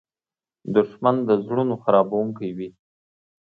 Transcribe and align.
دښمن 0.75 1.15
د 1.27 1.29
زړونو 1.45 1.75
خرابوونکی 1.83 2.49
وي 2.57 2.69